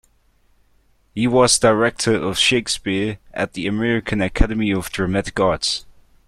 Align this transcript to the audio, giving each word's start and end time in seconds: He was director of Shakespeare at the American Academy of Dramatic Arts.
He 1.13 1.27
was 1.27 1.59
director 1.59 2.15
of 2.15 2.39
Shakespeare 2.39 3.19
at 3.35 3.53
the 3.53 3.67
American 3.67 4.19
Academy 4.19 4.71
of 4.71 4.89
Dramatic 4.89 5.39
Arts. 5.39 5.85